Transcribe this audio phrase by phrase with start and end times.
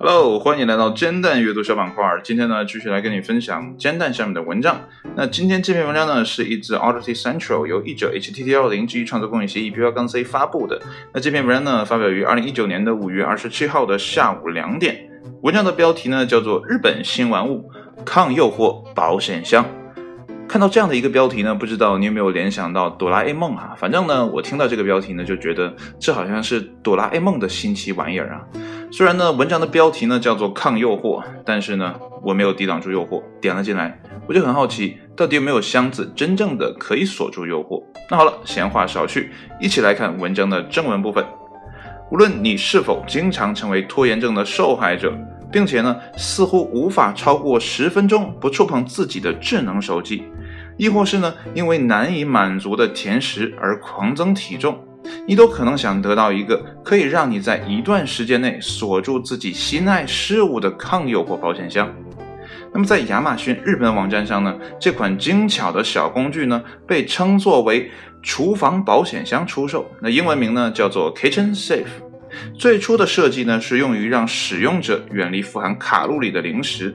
[0.00, 2.04] Hello，欢迎来到煎蛋阅读小板块。
[2.24, 4.80] 今天呢，继续来跟你分享煎蛋下面的文章。
[5.14, 10.82] 那今天这篇文章呢，是一自 Audacity Central 由译者 HTTL 零基于创作公益协议 P 杠 C 发布的。
[11.12, 15.08] 那这篇文章呢，发表于二零一九年的五月二十七号的下午两点。
[15.42, 17.70] 文章的标题呢，叫做《日本新玩物
[18.04, 19.64] 抗诱惑保险箱》。
[20.48, 23.74] 看到这样的一个标题呢，不知道你有没有联想到哆啦 A 梦啊？
[23.76, 28.40] 反正呢，我听到这个标题呢，就觉得这好像是哆啦 A 梦的新奇玩意儿啊。
[28.90, 34.00] 虽然呢，文章的标题呢叫做抗诱惑，但是呢，我没有抵挡住诱惑，点了进来。
[34.26, 37.82] 我就很好奇，到底有没有箱子真正的可以锁住诱惑？
[38.10, 41.22] 那好了，闲话少叙，一起来看文章的正文部分。
[42.10, 45.12] 无论你是否经常成为拖延症的受害者，
[45.52, 50.24] 并且呢，似乎无法超过十分钟不触碰自己的智能手机。
[50.78, 54.78] 亦或是呢，因为难以满足的甜食而狂增体重，
[55.26, 61.92] 你都可能想得到一个可以让你在一段时间内锁住自己心爱事物的抗诱惑保险箱。
[62.72, 67.90] 那么在亚马逊日本网站上呢，这款精巧的小工具呢，被称作为
[68.22, 69.90] 厨房保险箱出售。
[70.00, 71.86] 那英文名呢叫做 Kitchen Safe。
[72.58, 76.94] 最初的设计呢是用于让使用者远离富含卡路里的零食。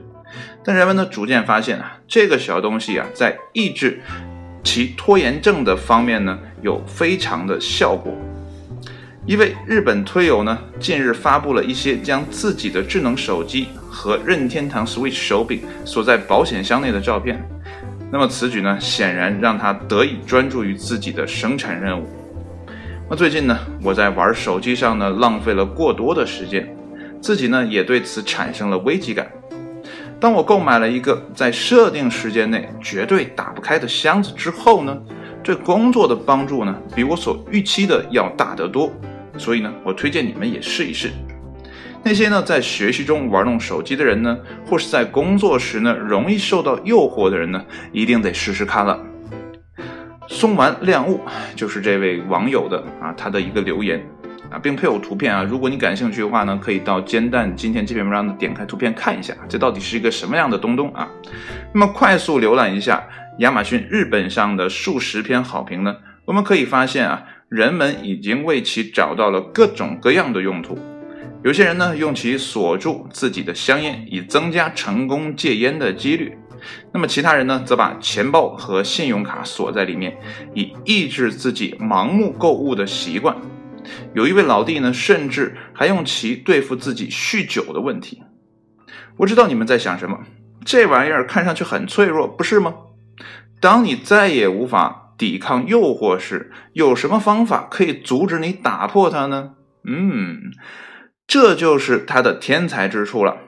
[0.64, 4.00] 但人们呢逐渐发现啊，这个小东西啊，在抑制
[4.62, 8.12] 其拖延症的方面呢，有非常的效果。
[9.26, 17.42] 一位日本推友呢，近日发布了一些将自己的智能手机和任天堂 Switch 手柄锁在保险箱内的照片。
[18.12, 22.06] 那么此举呢，显然让他得以专注于自己的生产任务。
[23.08, 26.74] 那最近呢，我在玩手机上呢，浪费了过多的时间，
[27.20, 29.26] 自己呢，也对此产生了危机感。
[30.20, 34.96] 当我购买了一个在设定时间内绝对打不开的箱子之后呢，
[35.42, 38.90] 对工作的帮助呢，比我所预期的要大得多。
[39.36, 41.10] 所以呢，我推荐你们也试一试。
[42.02, 48.98] 那些呢在学习中玩弄手机的人呢，或是在工作时呢容易受到诱惑的人呢，一定得试试看了。
[50.26, 51.20] 松丸亮悟
[51.54, 54.02] 就是这位网友的啊，他的一个留言。
[54.58, 55.42] 并配有图片啊！
[55.42, 61.08] 如果你感兴趣的话呢，可以到煎蛋今天这篇文章的点开图片看一下，这到底是一个什么样的东东啊？
[61.72, 63.06] 那么快速浏览一下
[63.38, 70.78] 亚马逊日本上的数十篇好评呢，我们可以发现啊，人们已经为其找到了各种各样的用途。
[71.42, 76.30] 有些人呢用其锁住自己的香烟，以增加成功戒烟的几率；
[76.92, 80.16] 那么其他人呢则把钱包和信用卡锁在里面，
[80.54, 83.36] 以抑制自己盲目购物的习惯。
[84.14, 88.22] 有一位老弟呢，甚至还用其对付自己酗酒的问题。
[89.18, 90.20] 我知道你们在想什么，
[90.64, 92.74] 这玩意儿看上去很脆弱，不是吗？
[93.60, 99.52] 当你再也无法抵抗诱惑时，有什么方法可以阻止你打破它呢？
[99.86, 100.52] 嗯，
[101.26, 103.38] 这就是它的天才之处了。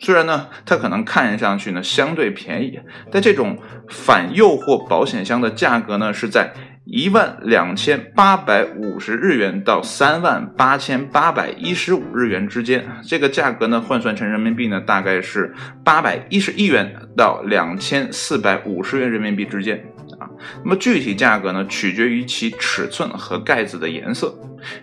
[0.00, 2.80] 虽然呢，它可能看上去呢相对便宜，
[3.10, 6.52] 但这种反诱惑保险箱的价格呢是在。
[6.86, 19.82] 一万两千八百五十日元到三万八千八百一十五日元之间，这个价格呢换算成人民币呢大概是八百一十一元到两千四百五十元人民币之间
[20.20, 20.28] 啊。
[20.62, 24.34] 那么具体价格呢取决于其尺寸和盖子的颜色，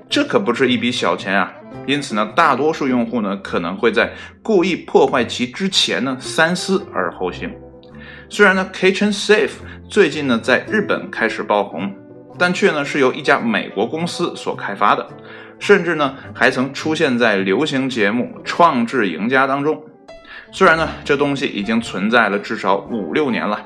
[0.09, 1.53] 这可不是一笔小钱啊。
[1.85, 7.51] 因此呢，大多数用户呢可能会在故意破坏其之前呢三思而后行。
[8.33, 9.51] 虽然呢，Kitchen Safe
[9.89, 11.93] 最近呢在日本开始爆红，
[12.39, 15.05] 但却呢是由一家美国公司所开发的，
[15.59, 19.83] 甚至呢还曾出现在流行节目《创智赢家》当中。
[20.53, 23.61] 虽然呢这东西已经存在了至少五六年了，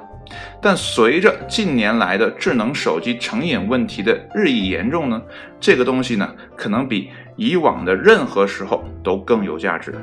[0.60, 5.22] 但随着近年来的智能手机成瘾问题的日益严重呢，
[5.60, 9.94] 这个东西呢可能比以往的任何时候都更有价值。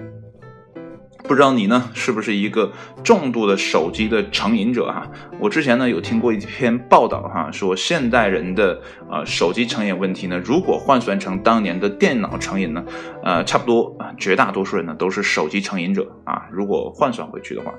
[1.32, 2.70] 不知道你呢是不是一个
[3.03, 5.10] 重度的手机的成瘾者哈？
[5.41, 8.78] 我之前呢有听过一篇报道哈，说现代人的
[9.10, 12.84] 呃手机成瘾问题呢，如果换算成当年的电脑成瘾呢，
[13.25, 16.43] 呃差不多啊，绝大多数人呢都是手机成瘾者啊。
[16.52, 17.73] 如果换算回去的话，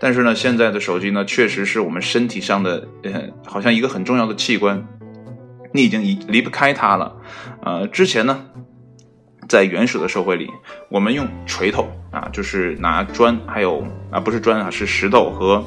[0.00, 4.82] 但是呢现在的手机呢确实是我们身体上的呃好像一个很重要的器官，
[5.74, 7.16] 你已经离离不开它了。
[7.62, 8.46] 呃之前呢。
[9.48, 10.50] 在原始的社会里，
[10.88, 15.64] 我们用锤头啊，就是拿砖，还有啊，不是砖啊，是石头和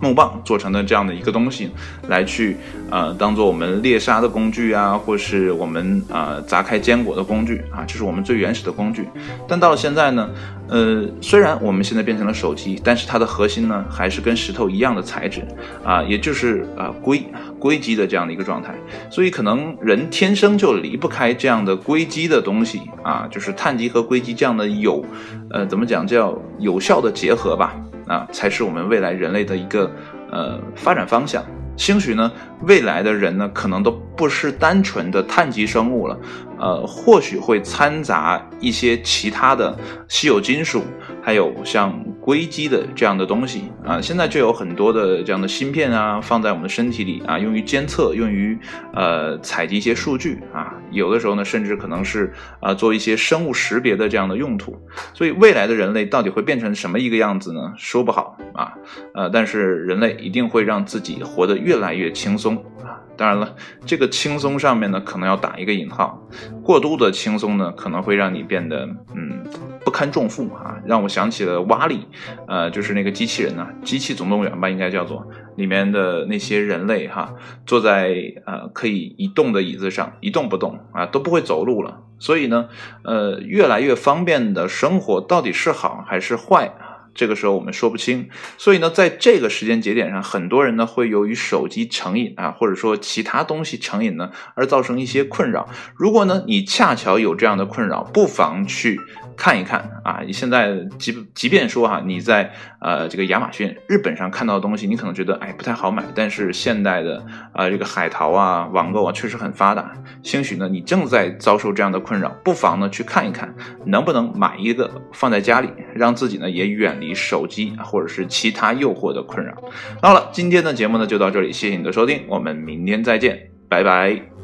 [0.00, 1.70] 木棒做成的这样的一个东西，
[2.08, 2.56] 来去
[2.90, 9.06] 呃，当做我们猎杀的工具啊，或是我们啊砸开坚果的工具啊，这是我们最原始的工具。
[9.46, 10.30] 但到了现在呢，
[10.68, 15.42] 呃，虽然我们现在变成了手机，但是它的核心呢，还是跟石头一样的材质
[15.84, 17.22] 啊，也就是啊硅
[17.60, 18.74] 硅基的这样的一个状态，
[19.10, 25.04] 所以可能人天生就离不开这样的硅基的东西啊，就是碳基和硅基这样的有，
[25.50, 27.76] 呃，怎么讲叫有效的结合吧，
[28.06, 29.90] 啊，才是我们未来人类的一个
[30.32, 31.44] 呃发展方向。
[31.76, 36.18] 兴许呢，未来的人呢，可能都不是单纯的碳基生物了，
[36.58, 39.78] 呃，或许会掺杂一些其他的
[40.08, 40.82] 稀有金属，
[41.22, 41.94] 还有像。
[42.30, 48.56] 硅基的这样的东西啊，现在就有很多的这样的芯片啊，放在我们的身体里啊，用于监测，用于
[48.94, 54.78] 呃采集一些数据啊，有的时候呢，甚至可能是啊做一些生物识别的这样的用途。
[55.12, 57.72] 所以未来的人类到底会变成什么一个样子呢？
[57.76, 58.74] 说不好啊，
[59.12, 62.54] 呃，但是人类一定会让自己活得越来越轻松
[62.84, 62.94] 啊。
[63.20, 66.26] 当然了，这个轻松上面呢，可能要打一个引号，
[66.64, 69.44] 过度的轻松呢，可能会让你变得嗯。
[69.82, 72.06] 不堪重负啊，让我想起了瓦力，
[72.46, 75.26] 呃，就是那个机器人呢，《机器总动员》吧，应该叫做
[75.56, 77.34] 里面的那些人类哈，
[77.64, 78.14] 坐在
[78.44, 82.02] 呃可以移动的椅子上一动不动啊，都不会走路了。
[82.18, 82.68] 所以呢，
[83.04, 86.70] 呃，越来越方便的生活到底是好还是坏？
[87.14, 95.68] 这个时候我们说不清，所以呢，在这个时间节点上，很多人呢会由于手机成瘾啊，或者说其他东西成瘾呢，而造成一些困扰。
[95.96, 98.98] 如果呢你恰巧有这样的困扰，不妨去
[99.36, 100.20] 看一看啊。
[100.24, 109.92] 你现在即即便说哈，你在呃这个亚马逊、日本上看到的东西，你可能觉得哎不太好买，但是现代的啊这个海淘啊、网购啊确实很发达。
[110.22, 113.54] 兴许呢你正在遭受这样的困扰，不妨呢去看一看，
[113.84, 117.00] 能不能买一个放在家里，让自己呢也远。
[117.00, 119.54] 离手机或者是其他诱惑的困扰。
[120.02, 124.39] 好了，今天的节目呢就到这里，谢谢你的收听，我们明天再见，拜拜。